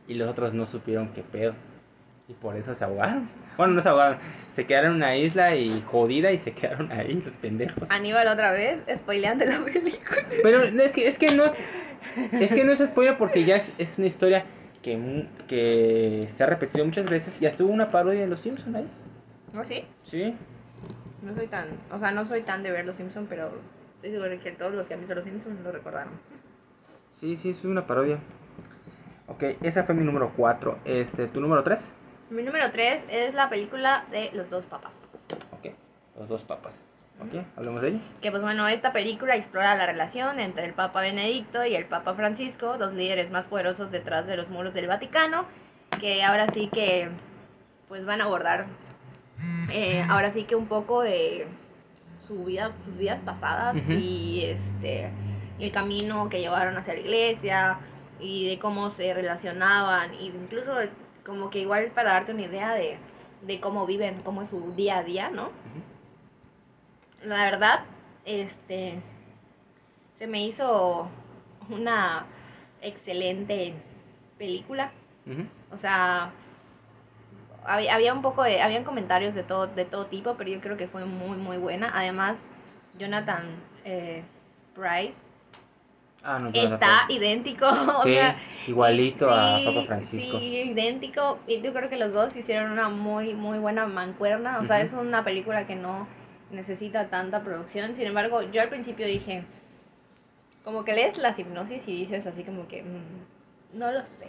[0.07, 1.55] Y los otros no supieron qué pedo.
[2.29, 3.29] Y por eso se ahogaron.
[3.57, 4.19] Bueno, no se ahogaron,
[4.53, 7.91] se quedaron en una isla y jodida y se quedaron ahí, los pendejos.
[7.91, 10.25] Aníbal otra vez, spoileando la película.
[10.43, 11.53] Pero es que, es que no.
[12.33, 14.45] Es que no es spoiler porque ya es, es una historia
[14.83, 17.35] que, que se ha repetido muchas veces.
[17.41, 18.89] Y hasta hubo una parodia de los Simpsons ahí.
[19.53, 19.85] ¿No sí?
[20.05, 20.37] Sí.
[21.23, 23.51] No soy tan, o sea, no soy tan de ver Los Simpsons, pero
[23.97, 26.13] estoy segura que todos los que han visto Los Simpsons lo recordaron.
[27.11, 28.19] Sí, sí, es una parodia.
[29.27, 30.79] Ok, esa fue mi número 4.
[30.85, 31.93] Este, ¿tu número 3?
[32.31, 34.93] Mi número 3 es la película de Los dos papas.
[35.53, 35.73] Ok,
[36.17, 36.81] los dos papas.
[37.21, 38.01] Ok, hablemos de ella.
[38.21, 42.15] Que pues bueno, esta película explora la relación entre el Papa Benedicto y el Papa
[42.15, 45.45] Francisco, dos líderes más poderosos detrás de los muros del Vaticano,
[46.01, 47.09] que ahora sí que
[47.89, 48.67] pues van a abordar
[49.73, 51.47] eh, ahora sí que un poco de
[52.21, 53.93] su vida, sus vidas pasadas Ujú.
[53.93, 55.11] y este
[55.59, 57.79] el camino que llevaron hacia la iglesia
[58.21, 60.73] y de cómo se relacionaban y incluso
[61.25, 62.97] como que igual para darte una idea de,
[63.43, 65.51] de cómo viven, cómo es su día a día, ¿no?
[67.23, 67.85] La verdad,
[68.25, 69.01] este
[70.15, 71.09] se me hizo
[71.71, 72.27] una
[72.83, 73.75] excelente
[74.37, 74.93] película.
[75.71, 76.33] O sea,
[77.65, 80.77] había, había un poco de, habían comentarios de todo, de todo tipo, pero yo creo
[80.77, 81.91] que fue muy, muy buena.
[81.95, 82.43] Además,
[82.99, 83.45] Jonathan
[83.85, 84.25] eh,
[84.75, 85.23] Price
[86.25, 87.67] Ah, no, está idéntico.
[87.99, 90.39] o Sí, sea, igualito a Papa Francisco.
[90.39, 91.39] Sí, idéntico.
[91.47, 94.59] Y yo creo que los dos hicieron una muy, muy buena mancuerna.
[94.59, 96.09] O sea, es una película que no
[96.51, 97.95] necesita tanta producción.
[97.97, 99.45] Sin embargo, yo al principio dije,
[100.65, 104.29] como que lees las hipnosis y dices así como que, "Mm, no lo sé.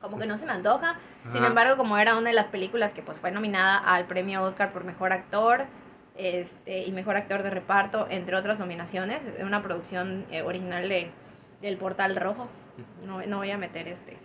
[0.00, 0.98] Como que no se me antoja.
[1.32, 4.70] Sin embargo, como era una de las películas que pues fue nominada al premio Oscar
[4.72, 5.64] por mejor actor
[6.16, 11.10] este y mejor actor de reparto, entre otras nominaciones, es una producción eh, original de
[11.62, 12.48] del Portal Rojo.
[13.06, 14.18] No, no voy a meter este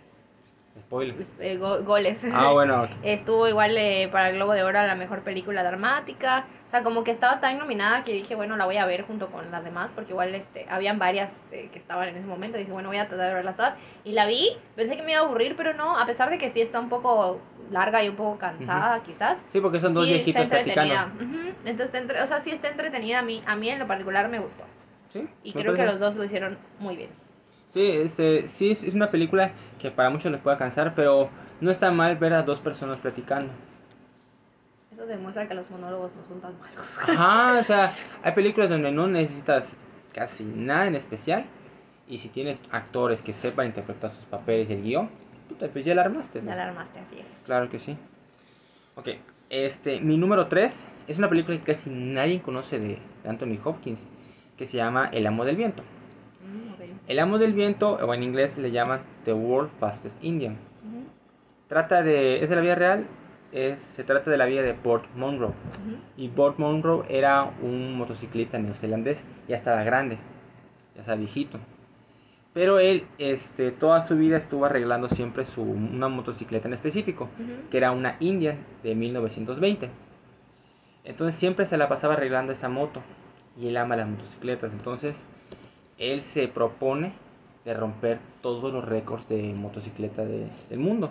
[0.78, 1.16] Spoiler.
[1.40, 2.24] eh, go- goles.
[2.32, 2.86] Ah, bueno.
[3.02, 6.46] Estuvo igual eh, para el Globo de Oro a la mejor película dramática.
[6.66, 9.26] O sea, como que estaba tan nominada que dije, bueno, la voy a ver junto
[9.30, 12.56] con las demás, porque igual este, habían varias eh, que estaban en ese momento.
[12.56, 13.74] dije, bueno, voy a tratar de verlas todas.
[14.04, 16.50] Y la vi, pensé que me iba a aburrir, pero no, a pesar de que
[16.50, 17.40] sí está un poco
[17.72, 19.44] larga y un poco cansada, quizás.
[19.50, 21.06] Sí, porque son dos sí, viejitos está entretenida.
[21.12, 21.36] platicando.
[21.48, 23.18] Ujú, Entonces, o sea, sí está entretenida.
[23.18, 24.62] A mí, a mí en lo particular me gustó.
[25.12, 27.10] Sí, Y creo que los dos lo hicieron muy bien.
[27.70, 31.30] Sí, este, sí, es una película que para muchos les puede cansar, pero
[31.60, 33.52] no está mal ver a dos personas platicando.
[34.92, 36.98] Eso demuestra que los monólogos no son tan malos.
[36.98, 37.92] Ajá, o sea,
[38.24, 39.76] hay películas donde no necesitas
[40.12, 41.44] casi nada en especial.
[42.08, 45.08] Y si tienes actores que sepan interpretar sus papeles y el guion,
[45.48, 46.42] puta, pues ya la armaste.
[46.42, 46.48] ¿no?
[46.48, 47.26] Ya la armaste, así es.
[47.44, 47.96] Claro que sí.
[48.96, 49.10] Ok,
[49.48, 54.00] este, mi número 3 es una película que casi nadie conoce de Anthony Hopkins,
[54.58, 55.84] que se llama El Amo del Viento.
[57.10, 60.56] El Amo del Viento, o en inglés le llaman The World Fastest Indian.
[61.66, 63.04] Trata de, es de la vida real,
[63.50, 65.50] es, se trata de la vida de Burt Monroe.
[66.16, 69.18] Y Burt Monroe era un motociclista neozelandés,
[69.48, 70.18] ya estaba grande,
[70.94, 71.58] ya estaba viejito.
[72.54, 77.28] Pero él, este, toda su vida estuvo arreglando siempre su, una motocicleta en específico,
[77.72, 79.90] que era una Indian de 1920.
[81.02, 83.02] Entonces siempre se la pasaba arreglando esa moto
[83.58, 84.72] y él ama las motocicletas.
[84.72, 85.24] Entonces
[86.00, 87.12] él se propone
[87.64, 91.10] de romper todos los récords de motocicleta de- del mundo.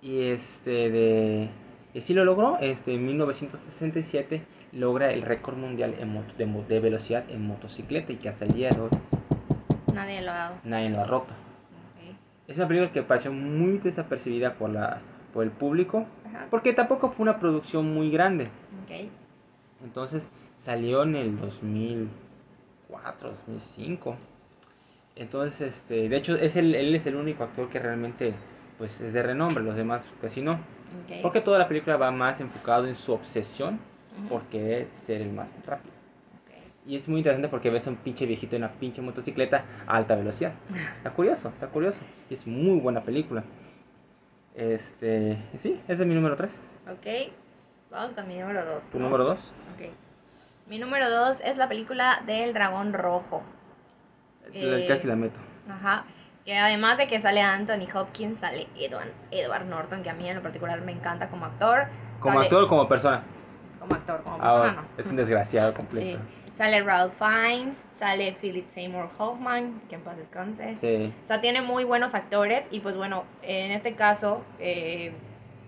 [0.00, 1.48] Y este de
[1.94, 7.24] y sí lo logró, este en 1967 logra el récord mundial en moto- de, velocidad
[7.30, 8.88] en motocicleta y que hasta el día de hoy
[9.94, 11.32] Nadie lo ha nadie lo ha roto.
[12.48, 15.00] Es una película que pareció muy desapercibida por la
[15.34, 16.46] por el público, Ajá.
[16.50, 18.48] porque tampoco fue una producción muy grande.
[19.84, 21.30] Entonces salió en el
[22.92, 24.16] 2004, 2005.
[25.16, 28.34] Entonces, este, de hecho, es el, él es el único actor que realmente
[28.78, 30.52] pues es de renombre, los demás casi no.
[30.54, 31.20] Ok.
[31.22, 33.78] Porque toda la película va más enfocado en su obsesión
[34.18, 34.28] Ujú.
[34.28, 35.94] por querer ser el más rápido.
[36.44, 36.86] Ok.
[36.86, 39.96] Y es muy interesante porque ves a un pinche viejito en una pinche motocicleta a
[39.96, 40.52] alta velocidad.
[40.96, 41.98] Está curioso, está curioso.
[42.30, 43.44] Y es muy buena película.
[44.54, 46.50] Este, sí, ese es mi número 3.
[46.90, 47.32] Ok,
[47.90, 48.82] vamos con mi número 2.
[48.90, 49.38] ¿Tu número 2?
[49.74, 49.92] Ok.
[50.72, 53.42] Mi número 2 es la película del dragón rojo.
[54.54, 55.38] Eh, Casi la meto.
[55.68, 56.04] Ajá.
[56.46, 60.36] Que además de que sale Anthony Hopkins, sale Edward, Edward Norton, que a mí en
[60.36, 61.88] lo particular me encanta como actor.
[62.20, 63.22] ¿Como Sale- actor o como persona?
[63.80, 64.82] Como actor, como persona, Ahora, no.
[64.96, 65.76] es un desgraciado Sí.
[65.76, 66.20] completo.
[66.56, 70.78] Sale Ralph Fiennes, sale Philip Seymour Hoffman, que en paz descanse.
[70.80, 71.12] Sí.
[71.22, 75.12] O sea, tiene muy buenos actores y pues bueno, en este caso, eh,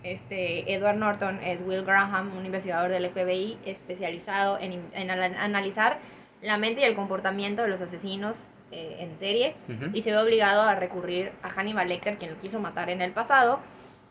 [0.05, 5.99] este Edward Norton es Will Graham, un investigador del FBI especializado en, en analizar
[6.43, 9.55] la mente y el comportamiento de los asesinos eh, en serie
[9.93, 13.13] y se ve obligado a recurrir a Hannibal Lecter, quien lo quiso matar en el
[13.13, 13.61] pasado,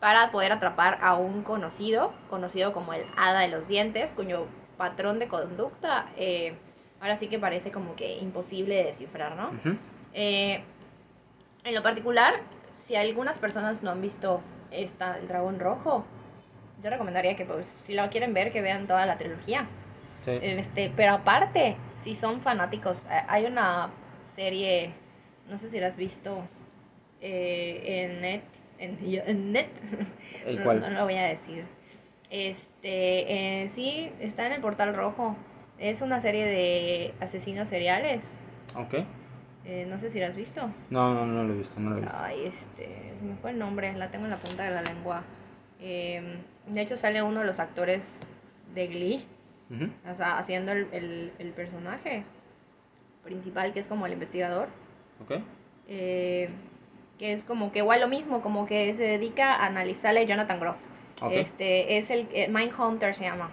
[0.00, 5.18] para poder atrapar a un conocido, conocido como el Hada de los Dientes, cuyo patrón
[5.18, 6.54] de conducta eh,
[7.00, 9.50] ahora sí que parece como que imposible de descifrar, ¿no?
[10.14, 10.62] Eh,
[11.64, 12.34] en lo particular,
[12.74, 16.04] si algunas personas no han visto esta, el dragón rojo,
[16.82, 19.66] yo recomendaría que pues, si la quieren ver, que vean toda la trilogía.
[20.24, 20.38] Sí.
[20.42, 23.90] Este, pero aparte, si son fanáticos, eh, hay una
[24.34, 24.90] serie,
[25.48, 26.42] no sé si la has visto
[27.20, 28.42] eh, en net,
[28.78, 29.68] en, en net,
[30.46, 30.80] ¿El no, cuál?
[30.80, 31.64] no lo voy a decir.
[32.30, 35.36] Este, eh, sí, está en el portal rojo.
[35.78, 38.36] Es una serie de asesinos seriales.
[38.76, 39.04] Ok.
[39.64, 40.70] Eh, no sé si la has visto.
[40.90, 42.16] No, no, no lo he visto, no lo he visto.
[42.18, 45.22] Ay, este, se me fue el nombre, la tengo en la punta de la lengua.
[45.80, 48.22] Eh, de hecho, sale uno de los actores
[48.74, 49.26] de Glee,
[50.10, 52.24] o sea, haciendo el, el, el personaje
[53.24, 54.68] principal, que es como el investigador.
[55.22, 55.40] Ok.
[55.88, 56.48] eh,
[57.18, 60.58] que es como que igual lo mismo, como que se dedica a analizarle a Jonathan
[60.60, 60.76] Groff.
[61.22, 61.30] Ok.
[61.32, 63.50] Este, es el eh, Mindhunter se llama.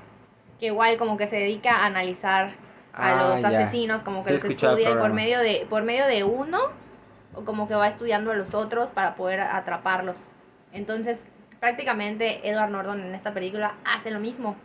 [0.60, 2.54] Que igual como que se dedica a analizar
[2.94, 3.50] a Ah, los ya.
[3.50, 6.60] asesinos, como que Sí los estudia y por medio de por medio de uno
[7.34, 10.18] o como que va estudiando a los otros para poder atraparlos.
[10.74, 11.26] Entonces,
[11.60, 14.56] prácticamente Edward Norton en esta película hace lo mismo.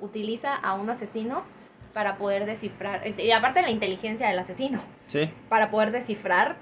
[0.00, 1.44] Utiliza a un asesino
[1.92, 5.30] para poder descifrar y aparte la inteligencia del asesino, Sí.
[5.48, 6.56] para poder descifrar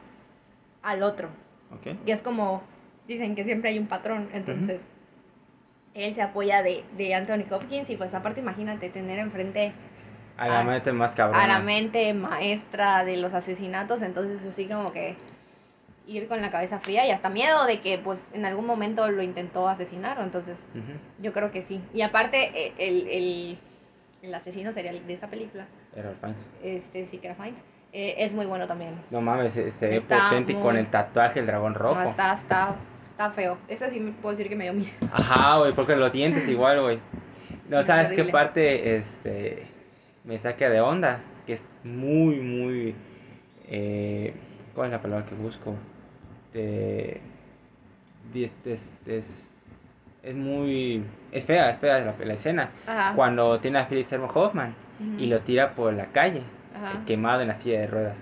[0.83, 1.29] al otro.
[1.73, 1.97] Ok.
[2.05, 2.63] Y es como,
[3.09, 4.89] dicen que siempre hay un patrón, entonces
[5.95, 9.73] él se apoya de, de Anthony Hopkins y pues aparte imagínate tener enfrente
[10.37, 11.45] A la Ah, mente más cabrona.
[11.45, 15.15] a la mente maestra de los asesinatos, entonces así como que
[16.07, 19.23] ir con la cabeza fría y hasta miedo de que pues en algún momento lo
[19.23, 20.99] intentó asesinar, entonces Ujú.
[21.23, 21.81] yo creo que sí.
[21.95, 23.59] Y aparte eh, el, el,
[24.23, 26.47] el asesino serial de esa película, Era fans.
[26.63, 27.61] este sí que era Fiennes,
[27.93, 28.95] eh, es muy bueno también.
[29.11, 31.95] No mames, se, se ve potente y muy- con el tatuaje, el dragón rojo.
[32.03, 32.75] No, está, está,
[33.11, 33.59] está feo.
[33.69, 34.91] Ese sí me puedo decir que me dio miedo.
[35.13, 36.99] Ajá, güey, porque los dientes igual, güey.
[37.69, 39.67] No, Es ¿sabes qué parte este,
[40.25, 41.21] me saca de onda?
[41.47, 42.95] Que es muy, muy...
[43.69, 44.35] Eh,
[44.75, 45.75] ¿Cuál es la palabra que busco?
[46.53, 47.21] De...
[48.33, 49.51] des- des-
[50.23, 51.05] es muy...
[51.33, 52.71] Es fea, es fea la, la escena.
[52.87, 53.15] Ajá.
[53.17, 54.75] Cuando tiene a Philip Seymour Hoffman
[55.19, 56.43] y lo tira por la calle,
[56.77, 56.93] Ajá.
[56.93, 58.19] eh, quemado en la silla de ruedas.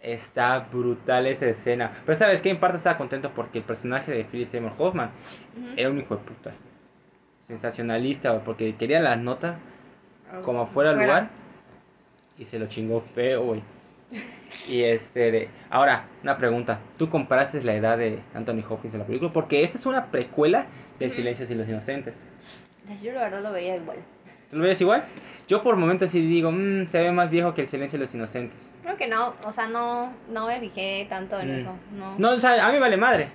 [0.00, 1.92] Está brutal esa escena.
[2.04, 5.10] Pero sabes que en parte estaba contento porque el personaje de Philip Seymour Hoffman
[5.76, 6.50] era un hijo de puta.
[7.38, 9.58] Sensacionalista, porque quería la nota
[10.44, 11.30] como fuera el lugar
[12.38, 13.62] y se lo chingó feo, güey.
[14.68, 15.48] Y este, de...
[15.70, 16.78] ahora, una pregunta.
[16.98, 19.32] ¿Tú comparaste la edad de Anthony Hopkins en la película?
[19.32, 20.66] Porque esta es una precuela
[20.98, 21.14] de Ujú.
[21.16, 22.22] Silencios y los Inocentes.
[23.02, 23.98] Yo la verdad lo veía igual.
[24.50, 25.04] ¿Tú lo ves igual?
[25.48, 28.14] Yo por momentos sí digo, "Mm, se ve más viejo que el Silencio de los
[28.14, 28.58] Inocentes.
[28.82, 31.60] Creo que no, o sea, no, no me fijé tanto en Mm.
[31.60, 31.74] eso.
[31.96, 32.18] No.
[32.18, 33.28] No, o sea, a mí vale madre.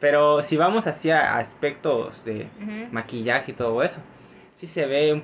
[0.00, 2.46] Pero si vamos hacia aspectos de
[2.90, 4.00] maquillaje y todo eso,
[4.56, 5.20] sí se ve un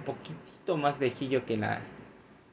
[0.61, 1.79] poquitito más viejillo que la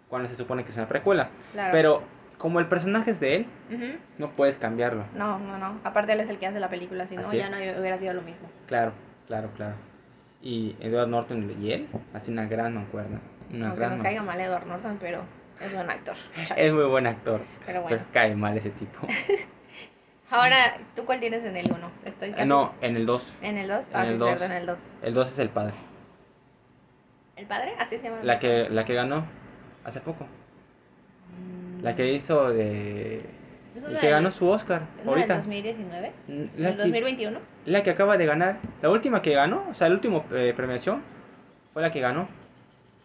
[0.09, 1.29] cuando se supone que es una precuela.
[1.53, 1.71] Claro.
[1.71, 2.03] Pero
[2.37, 3.97] como el personaje es de él, Ujú.
[4.19, 5.03] no puedes cambiarlo.
[5.15, 5.79] No, no, no.
[5.83, 8.21] Aparte él es el que hace la película, si no, ya no hubiera sido lo
[8.21, 8.47] mismo.
[8.67, 8.93] Claro,
[9.27, 9.75] claro, claro.
[10.41, 13.19] Y Edward Norton y él hace una gran mancuerna.
[13.51, 15.21] Una Aunque gran nos caiga mal Edward Norton, pero
[15.59, 16.15] es buen actor.
[16.55, 17.41] Es muy buen actor.
[17.65, 17.97] Pero bueno.
[17.97, 19.07] Pero cae mal ese tipo.
[20.29, 21.91] Ahora, ¿tú cuál tienes en el 1?
[22.05, 23.33] Estoy Eh, casi- no, en el 2.
[23.41, 23.79] ¿En el 2?
[23.79, 24.19] en Ah, en el
[24.65, 24.77] 2.
[25.01, 25.73] El 2 es el padre.
[27.37, 27.73] ¿El padre?
[27.79, 28.23] Así se llama.
[28.23, 29.25] La que, la que ganó
[29.83, 30.25] hace poco.
[31.29, 31.83] Mm.
[31.83, 33.17] La que hizo de...
[33.75, 35.33] ¿Es y que ganó su Oscar ¿Es una ahorita.
[35.35, 36.11] del 2019?
[36.27, 37.39] Mm, La ¿El que, 2021?
[37.65, 38.57] la que acaba de ganar.
[38.81, 41.03] La última que ganó, o sea, la última eh, premiación
[41.73, 42.27] fue la que ganó.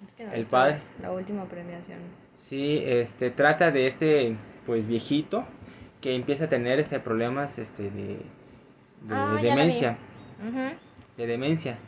[0.06, 0.78] Es que no he El padre.
[1.02, 1.98] La última premiación.
[2.34, 5.44] Sí, este trata de este pues viejito
[6.00, 8.20] que empieza a tener este problemas este de,
[9.02, 9.98] de Ah, la demencia,
[11.16, 11.78] de demencia.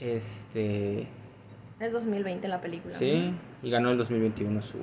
[0.00, 1.06] Este
[1.80, 2.94] Es 2020 la película.
[2.98, 4.78] Sí, y ganó el 2021 su...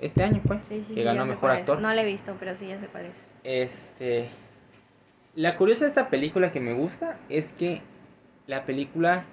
[0.00, 1.50] Este año fue, Sí, sí, que sí, ganó Mejor.
[1.50, 1.80] Actor.
[1.80, 3.16] No la he visto, pero sí, ya sé cuál es.
[3.44, 4.28] Este.
[5.34, 7.82] La curiosa de esta película que me gusta es que
[8.46, 9.24] la película,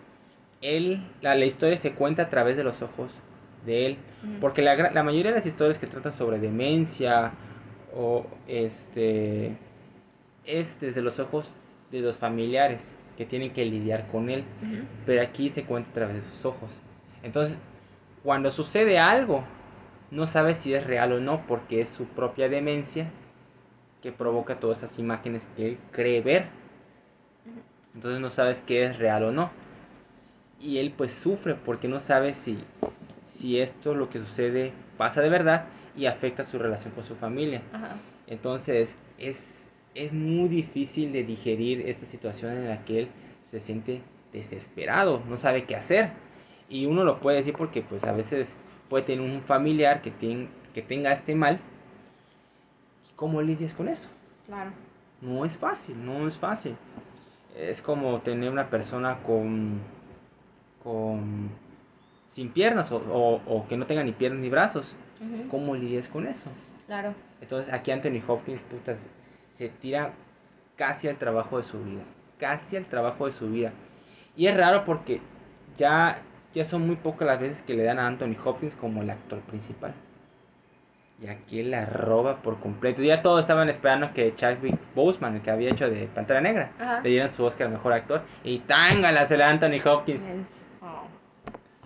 [0.62, 3.12] él, la, la historia se cuenta a través de los ojos
[3.66, 3.98] de él.
[4.42, 7.32] Porque la, la mayoría de las historias que tratan sobre demencia
[7.96, 9.56] o este.
[10.46, 11.54] es desde los ojos
[11.92, 14.44] de los familiares que tienen que lidiar con él.
[15.06, 16.82] Pero aquí se cuenta a través de sus ojos.
[17.26, 17.58] Entonces,
[18.24, 19.44] cuando sucede algo,
[20.12, 23.08] no sabe si es real o no, porque es su propia demencia
[24.04, 26.46] que provoca todas esas imágenes que él cree ver.
[27.96, 29.50] Entonces no sabes qué es real o no.
[30.62, 32.60] Y él pues sufre porque no sabe si,
[33.26, 35.66] si esto, lo que sucede, pasa de verdad
[35.98, 37.64] y afecta su relación con su familia.
[37.74, 37.96] Ajá.
[38.28, 43.08] Entonces es, es muy difícil de digerir esta situación en la que él
[43.44, 46.12] se siente desesperado, no sabe qué hacer.
[46.70, 48.58] Y uno lo puede decir porque pues a veces
[48.90, 51.60] puede tener un familiar que, ten- que tenga este mal.
[53.10, 54.10] ¿Y ¿Cómo lidias con eso?
[54.46, 54.72] Claro.
[55.22, 56.76] No es fácil, no es fácil.
[57.58, 59.80] Es como tener una persona con,
[60.84, 61.50] con
[62.30, 64.96] sin piernas o, o- o que no tenga ni piernas ni brazos.
[65.50, 66.50] ¿Cómo lidias con eso?
[66.88, 67.14] Claro.
[67.42, 68.98] Entonces aquí Anthony Hopkins, putas,
[69.54, 70.12] se tira
[70.76, 72.02] casi al trabajo de su vida.
[72.38, 73.72] Casi al trabajo de su vida.
[74.36, 75.22] Y es raro porque
[75.78, 76.20] ya,
[76.56, 79.40] ya son muy pocas las veces que le dan a Anthony Hopkins como el actor
[79.42, 79.94] principal.
[81.22, 83.02] Y aquí la roba por completo.
[83.02, 87.02] Ya todos estaban esperando que Chadwick Boseman, el que había hecho de Pantera Negra, Ajá.
[87.02, 88.22] le dieran su Oscar a Mejor Actor.
[88.44, 90.22] Y tángala se le da a Anthony Hopkins.
[90.82, 91.04] Oh.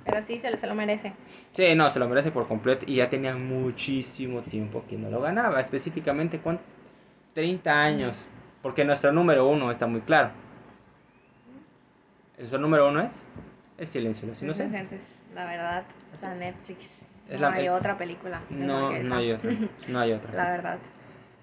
[0.05, 1.13] Pero sí, se lo, se lo merece.
[1.53, 2.86] Sí, no, se lo merece por completo.
[2.88, 5.62] Y ya tenía muchísimo tiempo que no lo ganaba.
[5.62, 6.63] Específicamente, ¿cuánto?
[7.34, 8.25] 30 años.
[8.63, 10.32] Porque nuestro número uno está muy claro.
[12.38, 13.23] Nuestro número uno es
[13.80, 14.82] El silencio los inocentes.
[14.82, 15.84] Inocentes, la verdad.
[16.13, 17.08] O sea, Netflix.
[17.30, 18.42] Es no la- hay es- otra película.
[18.50, 19.52] No, no hay otra.
[19.88, 20.34] No hay otra.
[20.34, 20.78] La verdad.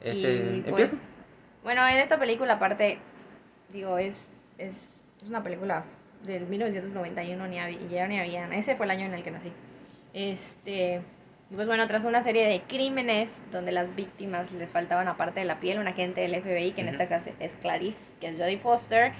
[0.03, 0.93] Este, y pues,
[1.63, 2.99] bueno, en esta película aparte,
[3.73, 5.85] digo, es, es, es una película
[6.25, 9.53] del 1991, ni había, ya ni había, ese fue el año en el que nací.
[10.13, 11.03] Este,
[11.51, 15.47] y pues bueno, tras una serie de crímenes donde las víctimas les faltaban aparte de
[15.47, 16.95] la piel, un agente del FBI, que en Ujú.
[16.97, 19.13] este caso es Clarice, que es Jodie Foster,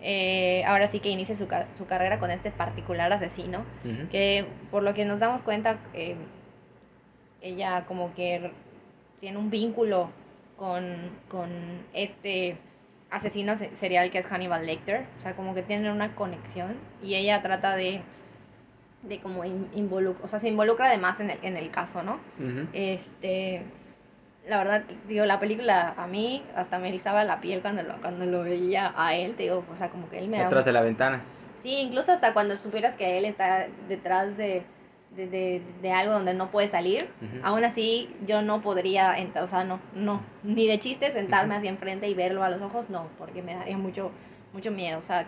[0.00, 3.64] eh, ahora sí que inicia su, su carrera con este particular asesino,
[4.08, 6.16] que por lo que nos damos cuenta, eh,
[7.40, 8.50] ella como que
[9.20, 10.10] tiene un vínculo
[10.56, 10.96] con,
[11.28, 11.48] con
[11.92, 12.56] este
[13.10, 17.14] asesino se- serial que es Hannibal Lecter, o sea, como que tienen una conexión y
[17.14, 18.00] ella trata de,
[19.02, 22.18] de como in- involu- o sea, se involucra además en el, en el caso, ¿no?
[22.72, 23.62] Este,
[24.48, 28.24] la verdad, digo, la película a mí hasta me erizaba la piel cuando lo, cuando
[28.26, 30.72] lo veía a él, te digo, o sea, como que él me da Detrás de
[30.72, 31.22] la ventana.
[31.62, 34.62] Sí, incluso hasta cuando supieras que él está detrás de,
[35.16, 37.40] de, de, de algo donde no puede salir, Ujú.
[37.42, 42.08] aún así yo no podría, o sea, no, no, ni de chiste sentarme así enfrente
[42.08, 44.10] y verlo a los ojos, no, porque me daría mucho,
[44.52, 45.26] mucho miedo, o sea,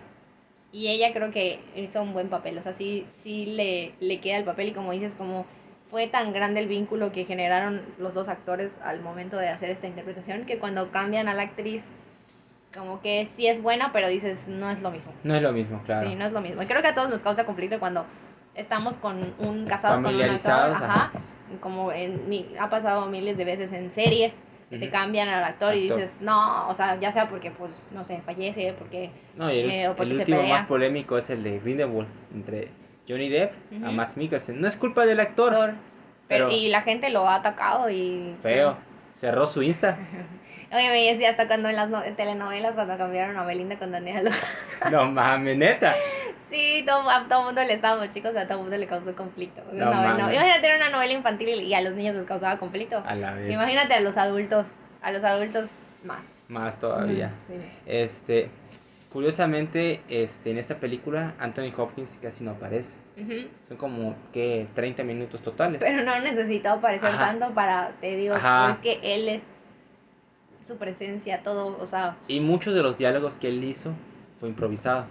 [0.73, 4.37] y ella creo que hizo un buen papel, o sea, sí, sí le, le queda
[4.39, 5.45] el papel y como dices, como
[5.91, 9.87] fue tan grande el vínculo que generaron los dos actores al momento de hacer esta
[9.87, 11.83] interpretación que cuando cambian a la actriz,
[12.73, 15.13] como que sí es buena, pero dices, no es lo mismo.
[15.25, 16.09] No es lo mismo, claro.
[16.09, 16.63] Sí, no es lo mismo.
[16.63, 18.07] Y creo que a todos nos causa conflicto cuando
[18.55, 21.11] estamos con un casados con un actor, ajá,
[21.61, 22.23] como en,
[22.61, 24.33] ha pasado miles de veces en series
[24.71, 28.05] que te cambian al actor, y dices, no, o sea, ya sea porque pues no
[28.05, 30.59] sé, fallece, porque No, y el, último pelea.
[30.59, 32.69] más polémico es el de Grindelwald entre
[33.11, 33.53] Johnny Depp
[33.85, 33.91] a.
[33.91, 34.61] Max Mikkelsen.
[34.61, 35.53] No es culpa del actor.
[36.29, 38.77] pero, pero- y la gente lo ha atacado y Feo.
[39.17, 39.99] Cerró su Insta.
[40.73, 44.31] Oye, me decía hasta cuando en las no- telenovelas cuando cambiaron a Belinda con Daniela.
[44.91, 45.95] No mames, neta.
[46.49, 49.63] Sí, todo, a todo mundo le estábamos chicos, a todo mundo le causó conflicto.
[49.73, 50.31] No No.
[50.31, 53.03] Imagínate era una novela infantil y a los niños les causaba conflicto.
[53.07, 53.51] A la vez.
[53.53, 54.69] Imagínate a los adultos,
[55.03, 55.71] a los adultos
[56.05, 56.23] más.
[56.49, 57.31] Más todavía.
[57.49, 57.55] Sí.
[57.87, 58.51] Este,
[59.13, 62.97] curiosamente, este, en esta película Anthony Hopkins casi no aparece.
[63.69, 65.81] Son como que 30 minutos totales.
[65.81, 67.27] Pero no necesitó aparecer Ajá.
[67.39, 68.73] tanto para, te digo, Ajá.
[68.73, 69.43] es que él es
[70.67, 73.93] su presencia, todo, o sea, Y muchos de los diálogos que él hizo
[74.39, 75.05] fue improvisado.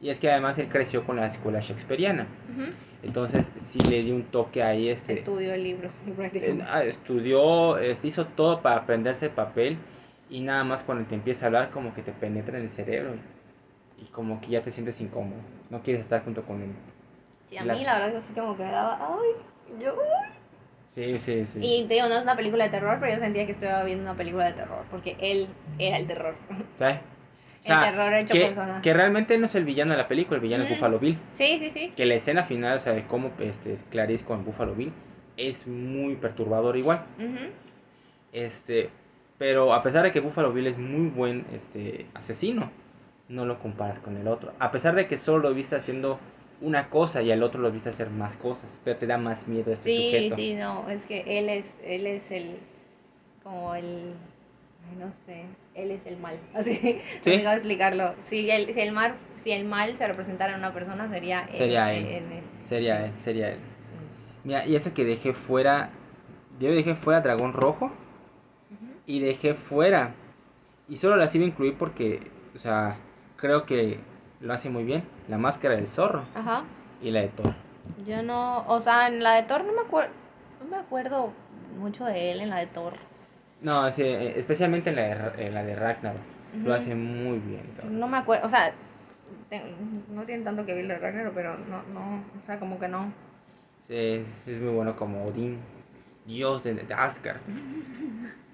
[0.00, 2.26] Y es que además él creció con la escuela shakespeariana.
[3.02, 5.14] Entonces sí le dio un toque ahí ese.
[5.14, 5.90] estudió el libro
[6.34, 9.76] Eh, ah, estudió, este, hizo todo para aprenderse el papel
[10.30, 13.14] y nada más cuando te empieza a hablar como que te penetra en el cerebro
[14.00, 16.70] y como que ya te sientes incómodo, no quieres estar junto con él.
[17.48, 20.32] Sí, a la- mí la verdad es que así como que daba, ay, yo, uy.
[20.86, 21.58] Sí, sí, sí.
[21.62, 24.04] Y te digo, no es una película de terror, pero yo sentía que estaba viendo
[24.04, 25.48] una película de terror, porque él
[25.78, 26.34] era el terror.
[26.78, 27.00] ¿Sabes?
[27.60, 28.80] O sea, el terror hecho que, persona.
[28.82, 30.74] que realmente no es el villano de la película, el villano es Mm.
[30.74, 31.18] Buffalo Bill.
[31.34, 31.92] Sí, sí, sí.
[31.96, 34.92] Que la escena final, o sea, de cómo este, es Clarice con Buffalo Bill,
[35.36, 37.02] es muy perturbador igual.
[37.18, 37.50] Ujú.
[38.32, 38.90] Este,
[39.38, 42.70] pero a pesar de que Buffalo Bill es muy buen este, asesino,
[43.28, 44.52] no lo comparas con el otro.
[44.58, 46.18] A pesar de que solo lo viste haciendo
[46.60, 49.72] una cosa y al otro lo viste hacer más cosas, pero te da más miedo
[49.72, 50.36] este Sí, sujeto.
[50.36, 52.56] sí, no, es que él es, él es el,
[53.44, 54.14] como el,
[54.98, 57.36] no sé, él es el mal, así, Sí.
[57.44, 58.14] no sé explicarlo.
[58.22, 61.58] Si el, si el mal, si el mal se representara en una persona sería él.
[61.58, 62.06] Sería él.
[62.68, 63.56] Sería él, sería él.
[63.58, 64.42] Sí.
[64.44, 65.90] Mira, y eso que dejé fuera,
[66.58, 67.92] yo dejé fuera Dragón Rojo.
[69.08, 70.12] Y dejé fuera,
[70.86, 72.96] y solo las iba a incluir porque, o sea,
[73.36, 73.98] creo que
[74.40, 76.62] lo hace muy bien, la máscara del zorro Ajá.
[77.02, 77.54] y la de Thor.
[78.06, 80.10] Yo no, o sea, en la de Thor no me acuerdo,
[80.62, 81.32] no me acuerdo
[81.80, 82.92] mucho de él en la de Thor.
[83.62, 85.02] No, sí, eh, especialmente en la
[85.32, 86.20] de, en la de Ragnarok,
[86.64, 87.62] lo hace muy bien.
[87.90, 88.72] No me acuerdo, o sea,
[89.48, 89.62] te-
[90.10, 93.10] no tiene tanto que ver el Ragnarok, pero no, no, o sea, como que no.
[93.86, 95.58] Sí, es muy bueno como Odín,
[96.26, 97.38] dios de, de Asgard.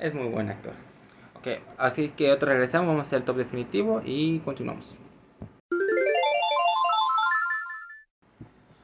[0.00, 0.74] Es muy buen actor.
[1.36, 4.94] Ok, así que otro regresamos, vamos a hacer el top definitivo y continuamos.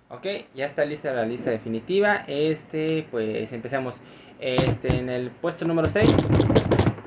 [0.09, 2.25] Ok, ya está lista la lista definitiva.
[2.27, 3.95] Este, pues empezamos.
[4.41, 6.13] Este, en el puesto número 6,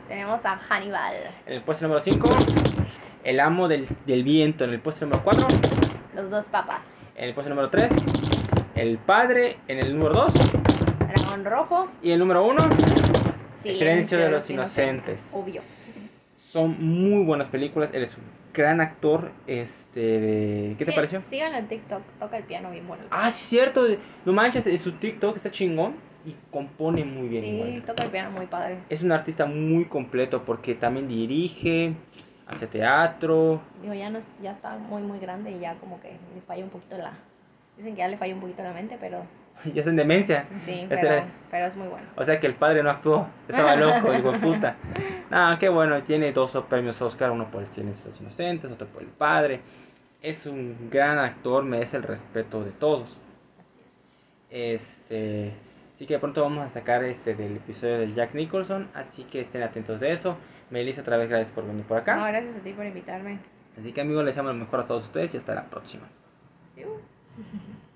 [0.08, 1.14] Tenemos a Hannibal,
[1.46, 2.30] en el puesto número 5,
[3.26, 4.64] El amo del, del viento.
[4.64, 5.48] En el puesto número 4,
[6.16, 6.80] los dos papas,
[7.16, 7.92] en el puesto número 3,
[8.76, 9.58] El padre.
[9.68, 10.34] En el número 2,
[11.00, 12.58] Dragón Rojo, y el número 1,
[13.74, 15.30] Silencio, Silencio de los Inocentes.
[15.34, 15.62] Obvio.
[16.38, 17.90] Son muy buenas películas.
[17.94, 19.32] Él es un gran actor.
[19.48, 21.22] Este, de- ¿qué te Sí, pareció?
[21.22, 23.08] Síganlo en TikTok, toca el piano bien bonito.
[23.12, 23.86] Ah, sí, cierto.
[24.26, 25.96] No manches, en su TikTok está chingón
[26.26, 27.44] y compone muy bien.
[27.44, 27.84] sí, igual.
[27.86, 28.80] toca el piano muy padre.
[28.90, 31.94] Es un artista muy completo porque también dirige,
[32.48, 33.62] hace teatro.
[33.82, 36.70] Digo, ya, no, ya está muy, muy grande y ya como que le falla un
[36.70, 37.12] poquito la...
[37.78, 39.24] Dicen que ya le falla un poquito la mente, pero
[39.74, 40.46] Ya está en demencia.
[40.66, 42.06] sí, pero, era- pero es muy bueno.
[42.16, 43.28] O sea que el padre no actuó.
[43.48, 44.76] Estaba loco, hijo de puta.
[45.30, 46.02] No, qué bueno.
[46.04, 49.62] Tiene dos premios Oscar: uno por El Silencio de los Inocentes, otro por El Padre.
[50.22, 53.18] Es un gran actor, merece el respeto de todos.
[54.50, 55.54] Este.
[55.94, 58.88] Así que pronto vamos a sacar este del episodio de Jack Nicholson.
[58.94, 60.38] Así que estén atentos de eso.
[60.70, 62.16] Melissa, otra vez gracias por venir por acá.
[62.18, 63.40] No, gracias a ti por invitarme.
[63.80, 66.04] Así que amigos, les llamo lo mejor a todos ustedes y hasta la próxima.
[66.76, 66.84] Sí.